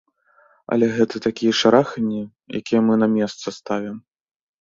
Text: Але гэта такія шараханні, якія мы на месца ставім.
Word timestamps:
Але 0.75 0.87
гэта 0.97 1.15
такія 1.25 1.53
шараханні, 1.61 2.21
якія 2.61 2.81
мы 2.87 2.93
на 3.03 3.07
месца 3.17 3.47
ставім. 3.59 4.01